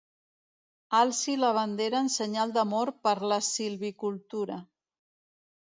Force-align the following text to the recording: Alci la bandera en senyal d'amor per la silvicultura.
Alci 0.99 1.35
la 1.41 1.51
bandera 1.57 2.01
en 2.05 2.09
senyal 2.15 2.55
d'amor 2.57 2.93
per 3.09 3.15
la 3.33 3.39
silvicultura. 3.51 4.61